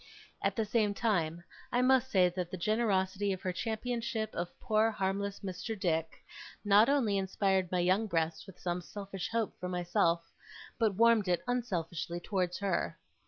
[0.41, 4.89] At the same time, I must say that the generosity of her championship of poor
[4.89, 5.79] harmless Mr.
[5.79, 6.23] Dick,
[6.65, 10.31] not only inspired my young breast with some selfish hope for myself,
[10.79, 12.97] but warmed it unselfishly towards her.